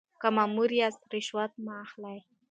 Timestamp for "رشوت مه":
1.13-1.73